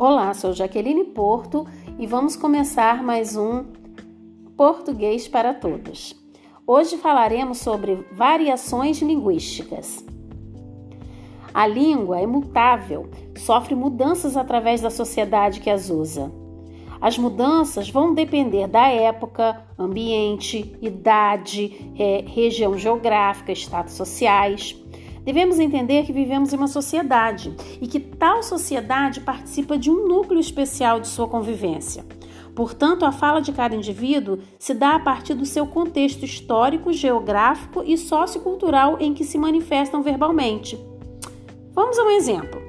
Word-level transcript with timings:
Olá, 0.00 0.32
sou 0.32 0.52
Jaqueline 0.52 1.02
Porto 1.06 1.66
e 1.98 2.06
vamos 2.06 2.36
começar 2.36 3.02
mais 3.02 3.36
um 3.36 3.64
Português 4.56 5.26
para 5.26 5.52
Todos. 5.52 6.14
Hoje 6.64 6.96
falaremos 6.96 7.58
sobre 7.58 8.06
variações 8.12 9.02
linguísticas. 9.02 10.06
A 11.52 11.66
língua 11.66 12.20
é 12.20 12.26
mutável, 12.28 13.10
sofre 13.38 13.74
mudanças 13.74 14.36
através 14.36 14.80
da 14.80 14.88
sociedade 14.88 15.58
que 15.58 15.68
as 15.68 15.90
usa. 15.90 16.30
As 17.00 17.18
mudanças 17.18 17.90
vão 17.90 18.14
depender 18.14 18.68
da 18.68 18.86
época, 18.86 19.66
ambiente, 19.76 20.76
idade, 20.80 21.92
é, 21.98 22.24
região 22.24 22.78
geográfica, 22.78 23.50
status 23.50 23.94
sociais. 23.94 24.80
Devemos 25.28 25.58
entender 25.58 26.06
que 26.06 26.12
vivemos 26.12 26.54
em 26.54 26.56
uma 26.56 26.68
sociedade 26.68 27.54
e 27.82 27.86
que 27.86 28.00
tal 28.00 28.42
sociedade 28.42 29.20
participa 29.20 29.76
de 29.76 29.90
um 29.90 30.08
núcleo 30.08 30.40
especial 30.40 31.00
de 31.00 31.06
sua 31.06 31.28
convivência. 31.28 32.02
Portanto, 32.56 33.04
a 33.04 33.12
fala 33.12 33.42
de 33.42 33.52
cada 33.52 33.76
indivíduo 33.76 34.38
se 34.58 34.72
dá 34.72 34.94
a 34.94 34.98
partir 34.98 35.34
do 35.34 35.44
seu 35.44 35.66
contexto 35.66 36.24
histórico, 36.24 36.94
geográfico 36.94 37.82
e 37.84 37.98
sociocultural 37.98 38.96
em 39.00 39.12
que 39.12 39.22
se 39.22 39.36
manifestam 39.36 40.02
verbalmente. 40.02 40.80
Vamos 41.74 41.98
a 41.98 42.04
um 42.04 42.10
exemplo. 42.12 42.62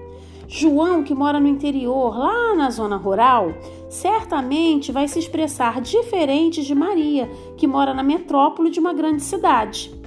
João, 0.46 1.02
que 1.02 1.16
mora 1.16 1.40
no 1.40 1.48
interior, 1.48 2.20
lá 2.20 2.54
na 2.56 2.70
zona 2.72 2.98
rural, 2.98 3.54
certamente 3.90 4.92
vai 4.92 5.08
se 5.08 5.18
expressar 5.18 5.80
diferente 5.80 6.62
de 6.66 6.76
Maria, 6.76 7.32
que 7.56 7.66
mora 7.66 7.94
na 7.94 8.04
metrópole 8.04 8.70
de 8.70 8.82
uma 8.82 8.92
grande 8.94 9.24
cidade. 9.24 9.98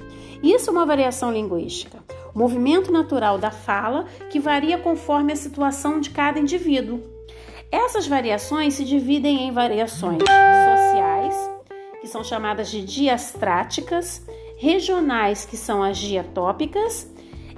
Isso 0.43 0.69
é 0.69 0.71
uma 0.71 0.85
variação 0.85 1.31
linguística 1.31 2.12
movimento 2.33 2.91
natural 2.91 3.37
da 3.37 3.51
fala 3.51 4.05
que 4.29 4.39
varia 4.39 4.77
conforme 4.77 5.33
a 5.33 5.35
situação 5.35 5.99
de 5.99 6.09
cada 6.09 6.39
indivíduo. 6.39 7.01
Essas 7.71 8.07
variações 8.07 8.75
se 8.75 8.85
dividem 8.85 9.47
em 9.47 9.51
variações 9.51 10.19
sociais, 10.19 11.35
que 12.01 12.07
são 12.07 12.23
chamadas 12.23 12.69
de 12.69 12.83
diastráticas, 12.83 14.25
regionais, 14.57 15.45
que 15.45 15.57
são 15.57 15.81
as 15.81 15.97
diatópicas, 15.97 17.11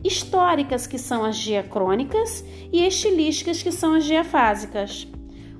históricas, 0.03 0.87
que 0.87 0.97
são 0.97 1.23
as 1.23 1.37
diacrônicas, 1.37 2.45
e 2.71 2.85
estilísticas, 2.85 3.61
que 3.61 3.71
são 3.71 3.95
as 3.95 4.05
diafásicas. 4.05 5.07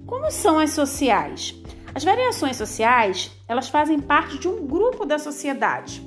Como 0.06 0.30
são 0.31 0.59
as 0.59 0.72
sociais? 0.72 1.56
As 1.94 2.03
variações 2.03 2.58
sociais, 2.58 3.31
elas 3.47 3.70
fazem 3.70 4.00
parte 4.00 4.38
de 4.38 4.47
um 4.47 4.68
grupo 4.68 5.06
da 5.06 5.18
sociedade. 5.18 6.02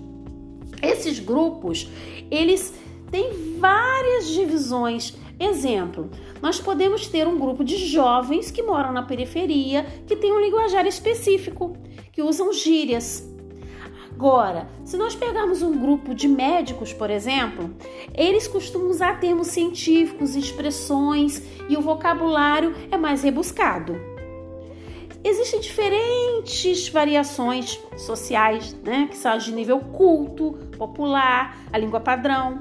Esses 0.83 1.19
grupos, 1.19 1.89
eles 2.31 2.73
tem 3.11 3.59
várias 3.59 4.29
divisões. 4.29 5.15
Exemplo, 5.39 6.11
nós 6.43 6.61
podemos 6.61 7.07
ter 7.07 7.27
um 7.27 7.39
grupo 7.39 7.65
de 7.65 7.77
jovens 7.77 8.51
que 8.51 8.63
moram 8.63 8.93
na 8.93 9.03
periferia, 9.03 9.87
que 10.07 10.17
tem 10.17 10.33
um 10.33 10.41
linguajar 10.41 10.87
específico, 10.87 11.77
que 12.13 12.23
usam 12.23 12.53
gírias. 12.53 13.29
Agora, 14.11 14.69
se 14.85 14.97
nós 14.97 15.15
pegarmos 15.15 15.63
um 15.63 15.79
grupo 15.79 16.13
de 16.13 16.27
médicos, 16.27 16.93
por 16.93 17.09
exemplo, 17.09 17.71
eles 18.13 18.49
costumam 18.49 18.91
usar 18.91 19.21
termos 19.21 19.47
científicos, 19.47 20.35
expressões 20.35 21.41
e 21.69 21.77
o 21.77 21.81
vocabulário 21.81 22.75
é 22.91 22.97
mais 22.97 23.23
rebuscado. 23.23 23.95
Existem 25.23 25.61
diferentes 25.61 26.89
variações 26.89 27.81
sociais, 27.97 28.75
né, 28.83 29.07
que 29.09 29.17
são 29.17 29.39
de 29.39 29.53
nível 29.53 29.79
culto, 29.79 30.53
popular, 30.77 31.57
a 31.73 31.79
língua 31.79 32.01
padrão. 32.01 32.59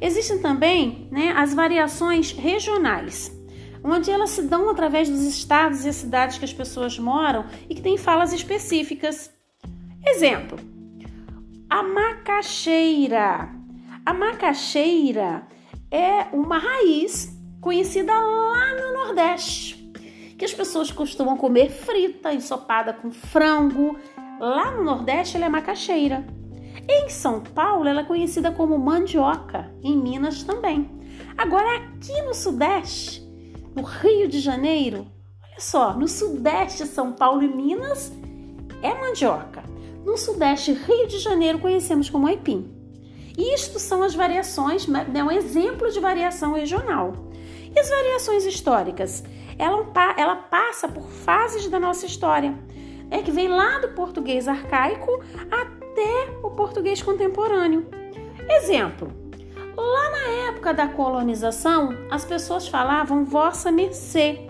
Existem 0.00 0.38
também 0.38 1.08
né, 1.10 1.32
as 1.36 1.52
variações 1.52 2.32
regionais, 2.32 3.30
onde 3.84 4.10
elas 4.10 4.30
se 4.30 4.42
dão 4.42 4.68
através 4.70 5.08
dos 5.08 5.22
estados 5.22 5.84
e 5.84 5.92
cidades 5.92 6.38
que 6.38 6.44
as 6.44 6.52
pessoas 6.52 6.98
moram 6.98 7.44
e 7.68 7.74
que 7.74 7.82
têm 7.82 7.96
falas 7.98 8.32
específicas. 8.32 9.30
Exemplo: 10.06 10.58
a 11.68 11.82
macaxeira. 11.82 13.50
A 14.04 14.14
macaxeira 14.14 15.46
é 15.90 16.26
uma 16.32 16.58
raiz 16.58 17.38
conhecida 17.60 18.12
lá 18.12 18.74
no 18.74 18.92
Nordeste, 18.92 19.92
que 20.38 20.44
as 20.44 20.52
pessoas 20.52 20.90
costumam 20.90 21.36
comer 21.36 21.70
frita, 21.70 22.32
ensopada 22.32 22.92
com 22.92 23.10
frango. 23.12 23.98
Lá 24.40 24.72
no 24.72 24.82
Nordeste 24.82 25.36
ela 25.36 25.46
é 25.46 25.48
macaxeira. 25.48 26.26
Em 26.88 27.08
São 27.08 27.40
Paulo, 27.40 27.88
ela 27.88 28.00
é 28.00 28.04
conhecida 28.04 28.50
como 28.50 28.78
mandioca, 28.78 29.70
em 29.82 29.96
Minas 29.96 30.42
também. 30.42 30.90
Agora, 31.36 31.76
aqui 31.76 32.20
no 32.22 32.34
Sudeste, 32.34 33.22
no 33.74 33.82
Rio 33.82 34.28
de 34.28 34.40
Janeiro, 34.40 35.06
olha 35.42 35.60
só, 35.60 35.94
no 35.94 36.08
Sudeste, 36.08 36.86
São 36.86 37.12
Paulo 37.12 37.42
e 37.42 37.48
Minas, 37.48 38.12
é 38.82 38.94
mandioca. 38.94 39.62
No 40.04 40.16
Sudeste, 40.16 40.72
Rio 40.72 41.06
de 41.06 41.18
Janeiro, 41.18 41.58
conhecemos 41.58 42.08
como 42.08 42.26
aipim. 42.26 42.70
Isto 43.36 43.78
são 43.78 44.02
as 44.02 44.14
variações, 44.14 44.86
é 45.14 45.24
um 45.24 45.30
exemplo 45.30 45.90
de 45.90 46.00
variação 46.00 46.54
regional. 46.54 47.12
E 47.74 47.78
as 47.78 47.88
variações 47.88 48.44
históricas? 48.44 49.22
Ela, 49.58 49.86
ela 50.16 50.36
passa 50.36 50.88
por 50.88 51.04
fases 51.04 51.68
da 51.68 51.78
nossa 51.78 52.06
história, 52.06 52.58
é 53.10 53.22
que 53.22 53.30
vem 53.30 53.48
lá 53.48 53.78
do 53.78 53.88
português 53.88 54.48
arcaico 54.48 55.22
até 55.50 55.79
até 55.90 56.28
o 56.42 56.50
português 56.50 57.02
contemporâneo. 57.02 57.86
Exemplo: 58.48 59.12
lá 59.76 60.10
na 60.10 60.48
época 60.48 60.72
da 60.72 60.88
colonização, 60.88 61.90
as 62.10 62.24
pessoas 62.24 62.68
falavam 62.68 63.24
vossa 63.24 63.70
mercê. 63.70 64.46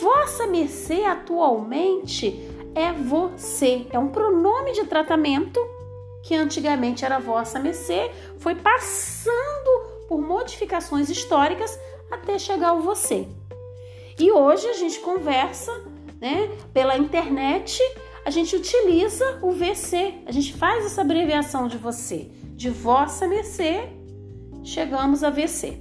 Vossa 0.00 0.46
mercê 0.46 1.04
atualmente 1.04 2.50
é 2.74 2.92
você, 2.92 3.86
é 3.90 3.98
um 3.98 4.08
pronome 4.08 4.72
de 4.72 4.84
tratamento 4.84 5.58
que 6.22 6.34
antigamente 6.34 7.04
era 7.04 7.18
vossa 7.18 7.58
mercê, 7.58 8.10
foi 8.38 8.54
passando 8.54 10.06
por 10.08 10.20
modificações 10.20 11.08
históricas 11.08 11.78
até 12.10 12.38
chegar 12.38 12.70
ao 12.70 12.80
você. 12.80 13.26
E 14.18 14.30
hoje 14.32 14.66
a 14.68 14.72
gente 14.74 14.98
conversa, 15.00 15.72
né, 16.20 16.50
pela 16.74 16.98
internet 16.98 17.80
a 18.26 18.30
gente 18.30 18.56
utiliza 18.56 19.38
o 19.40 19.52
VC, 19.52 20.14
a 20.26 20.32
gente 20.32 20.52
faz 20.54 20.84
essa 20.84 21.02
abreviação 21.02 21.68
de 21.68 21.78
você, 21.78 22.28
de 22.56 22.68
vossa 22.68 23.28
mercê, 23.28 23.88
chegamos 24.64 25.22
a 25.22 25.30
VC. 25.30 25.78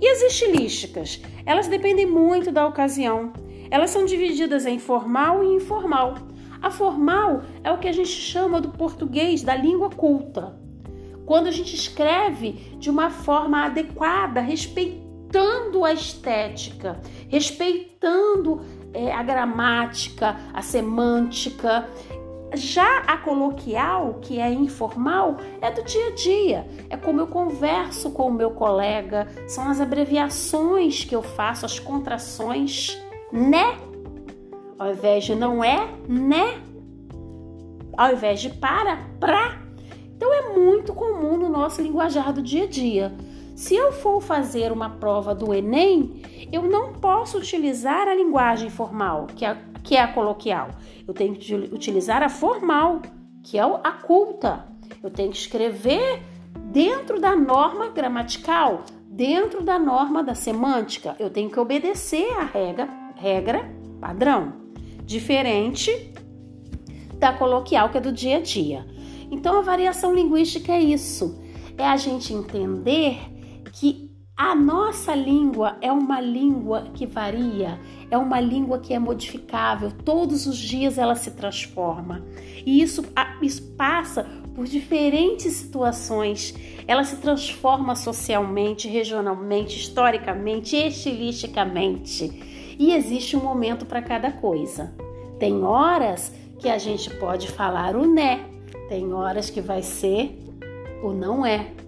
E 0.00 0.08
as 0.08 0.22
estilísticas? 0.22 1.22
Elas 1.46 1.68
dependem 1.68 2.04
muito 2.04 2.50
da 2.50 2.66
ocasião. 2.66 3.32
Elas 3.70 3.90
são 3.90 4.04
divididas 4.04 4.66
em 4.66 4.80
formal 4.80 5.44
e 5.44 5.54
informal. 5.54 6.16
A 6.60 6.68
formal 6.68 7.44
é 7.62 7.70
o 7.70 7.78
que 7.78 7.86
a 7.86 7.92
gente 7.92 8.08
chama 8.08 8.60
do 8.60 8.70
português 8.70 9.44
da 9.44 9.54
língua 9.54 9.88
culta. 9.88 10.58
Quando 11.24 11.46
a 11.46 11.52
gente 11.52 11.76
escreve 11.76 12.76
de 12.76 12.90
uma 12.90 13.08
forma 13.08 13.66
adequada, 13.66 14.40
respeitando 14.40 15.84
a 15.84 15.92
estética, 15.92 17.00
respeitando 17.28 18.62
é, 18.96 19.12
a 19.12 19.22
gramática, 19.22 20.36
a 20.54 20.62
semântica. 20.62 21.86
Já 22.54 23.00
a 23.00 23.18
coloquial, 23.18 24.18
que 24.22 24.40
é 24.40 24.50
informal, 24.50 25.36
é 25.60 25.70
do 25.70 25.82
dia 25.82 26.06
a 26.06 26.10
dia. 26.12 26.66
É 26.88 26.96
como 26.96 27.20
eu 27.20 27.26
converso 27.26 28.10
com 28.10 28.28
o 28.28 28.32
meu 28.32 28.52
colega, 28.52 29.26
são 29.46 29.68
as 29.68 29.80
abreviações 29.80 31.04
que 31.04 31.14
eu 31.14 31.22
faço, 31.22 31.66
as 31.66 31.78
contrações, 31.78 32.98
né? 33.30 33.76
Ao 34.78 34.90
invés 34.90 35.24
de 35.24 35.34
não 35.34 35.62
é, 35.62 35.86
né? 36.08 36.62
Ao 37.96 38.12
invés 38.12 38.40
de 38.40 38.48
para, 38.48 38.96
pra. 39.20 39.60
Então 40.16 40.32
é 40.32 40.54
muito 40.54 40.94
comum 40.94 41.36
no 41.36 41.50
nosso 41.50 41.82
linguajar 41.82 42.32
do 42.32 42.40
dia 42.40 42.64
a 42.64 42.68
dia. 42.68 43.12
Se 43.56 43.74
eu 43.74 43.90
for 43.90 44.20
fazer 44.20 44.70
uma 44.70 44.90
prova 44.90 45.34
do 45.34 45.54
Enem, 45.54 46.20
eu 46.52 46.64
não 46.64 46.92
posso 46.92 47.38
utilizar 47.38 48.06
a 48.06 48.14
linguagem 48.14 48.68
formal, 48.68 49.28
que 49.34 49.46
é, 49.46 49.56
que 49.82 49.96
é 49.96 50.02
a 50.02 50.12
coloquial. 50.12 50.68
Eu 51.08 51.14
tenho 51.14 51.34
que 51.34 51.54
utilizar 51.54 52.22
a 52.22 52.28
formal, 52.28 53.00
que 53.42 53.58
é 53.58 53.62
a 53.62 53.92
culta. 53.92 54.68
Eu 55.02 55.08
tenho 55.08 55.30
que 55.30 55.38
escrever 55.38 56.22
dentro 56.70 57.18
da 57.18 57.34
norma 57.34 57.88
gramatical, 57.88 58.84
dentro 59.08 59.62
da 59.62 59.78
norma 59.78 60.22
da 60.22 60.34
semântica. 60.34 61.16
Eu 61.18 61.30
tenho 61.30 61.48
que 61.48 61.58
obedecer 61.58 62.30
a 62.36 62.44
regra, 62.44 62.86
regra 63.14 63.74
padrão, 63.98 64.52
diferente 65.02 66.12
da 67.18 67.32
coloquial, 67.32 67.88
que 67.88 67.96
é 67.96 68.02
do 68.02 68.12
dia 68.12 68.36
a 68.36 68.40
dia. 68.42 68.86
Então, 69.30 69.58
a 69.58 69.62
variação 69.62 70.14
linguística 70.14 70.72
é 70.72 70.80
isso: 70.80 71.40
é 71.78 71.86
a 71.86 71.96
gente 71.96 72.34
entender 72.34 73.34
que 73.78 74.10
a 74.34 74.54
nossa 74.54 75.14
língua 75.14 75.76
é 75.82 75.92
uma 75.92 76.18
língua 76.18 76.88
que 76.94 77.06
varia, 77.06 77.78
é 78.10 78.16
uma 78.16 78.40
língua 78.40 78.78
que 78.78 78.94
é 78.94 78.98
modificável, 78.98 79.90
todos 79.90 80.46
os 80.46 80.56
dias 80.56 80.96
ela 80.96 81.14
se 81.14 81.32
transforma. 81.32 82.24
E 82.64 82.80
isso, 82.80 83.04
isso 83.42 83.62
passa 83.76 84.26
por 84.54 84.64
diferentes 84.64 85.52
situações. 85.52 86.54
Ela 86.86 87.04
se 87.04 87.16
transforma 87.16 87.94
socialmente, 87.94 88.88
regionalmente, 88.88 89.78
historicamente, 89.78 90.74
estilisticamente. 90.74 92.76
E 92.78 92.92
existe 92.92 93.36
um 93.36 93.42
momento 93.42 93.84
para 93.84 94.00
cada 94.00 94.32
coisa. 94.32 94.94
Tem 95.38 95.62
horas 95.62 96.32
que 96.58 96.70
a 96.70 96.78
gente 96.78 97.10
pode 97.16 97.48
falar 97.48 97.94
o 97.94 98.06
né, 98.06 98.46
tem 98.88 99.12
horas 99.12 99.50
que 99.50 99.60
vai 99.60 99.82
ser 99.82 100.38
o 101.02 101.12
não 101.12 101.44
é. 101.44 101.85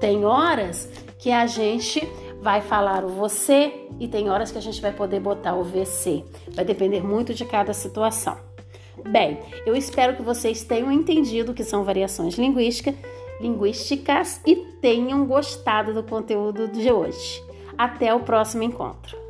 Tem 0.00 0.24
horas 0.24 0.88
que 1.18 1.30
a 1.30 1.46
gente 1.46 2.06
vai 2.40 2.60
falar 2.60 3.04
o 3.04 3.08
você 3.08 3.86
e 3.98 4.06
tem 4.06 4.30
horas 4.30 4.52
que 4.52 4.58
a 4.58 4.62
gente 4.62 4.80
vai 4.80 4.92
poder 4.92 5.20
botar 5.20 5.54
o 5.54 5.64
VC. 5.64 6.24
Vai 6.52 6.64
depender 6.64 7.02
muito 7.02 7.34
de 7.34 7.44
cada 7.44 7.72
situação. 7.72 8.38
Bem, 9.10 9.40
eu 9.66 9.74
espero 9.74 10.16
que 10.16 10.22
vocês 10.22 10.62
tenham 10.62 10.90
entendido 10.90 11.54
que 11.54 11.64
são 11.64 11.84
variações 11.84 12.34
linguísticas, 12.34 12.94
linguísticas 13.40 14.40
e 14.46 14.56
tenham 14.80 15.26
gostado 15.26 15.92
do 15.92 16.02
conteúdo 16.02 16.68
de 16.68 16.90
hoje. 16.90 17.42
Até 17.76 18.14
o 18.14 18.20
próximo 18.20 18.62
encontro. 18.62 19.27